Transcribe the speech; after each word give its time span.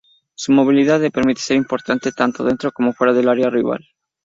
Su 0.33 0.51
movilidad 0.51 0.99
le 0.99 1.11
permite 1.11 1.41
ser 1.41 1.57
importante 1.57 2.11
tanto 2.11 2.43
dentro 2.43 2.71
como 2.71 2.91
fuera 2.91 3.13
del 3.13 3.29
área 3.29 3.51
rival. 3.51 3.87